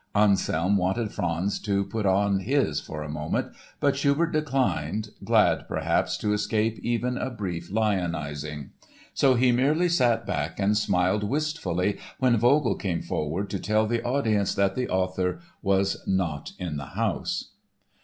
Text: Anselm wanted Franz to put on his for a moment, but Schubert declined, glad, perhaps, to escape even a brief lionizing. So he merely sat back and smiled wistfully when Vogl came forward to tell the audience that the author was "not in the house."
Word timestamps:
Anselm 0.15 0.77
wanted 0.77 1.11
Franz 1.11 1.59
to 1.59 1.85
put 1.85 2.07
on 2.07 2.39
his 2.39 2.79
for 2.79 3.03
a 3.03 3.07
moment, 3.07 3.51
but 3.79 3.95
Schubert 3.95 4.31
declined, 4.31 5.09
glad, 5.23 5.67
perhaps, 5.67 6.17
to 6.17 6.33
escape 6.33 6.79
even 6.83 7.19
a 7.19 7.29
brief 7.29 7.69
lionizing. 7.71 8.71
So 9.13 9.35
he 9.35 9.51
merely 9.51 9.87
sat 9.89 10.25
back 10.25 10.59
and 10.59 10.75
smiled 10.75 11.23
wistfully 11.23 11.99
when 12.17 12.35
Vogl 12.39 12.79
came 12.79 13.03
forward 13.03 13.47
to 13.51 13.59
tell 13.59 13.85
the 13.85 14.01
audience 14.01 14.55
that 14.55 14.73
the 14.73 14.89
author 14.89 15.39
was 15.61 16.01
"not 16.07 16.53
in 16.57 16.77
the 16.77 16.85
house." 16.97 17.49